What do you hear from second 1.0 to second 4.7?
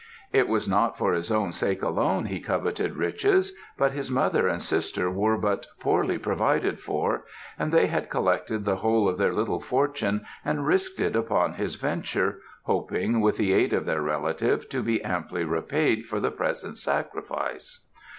his own sake alone he coveted riches, but his mother and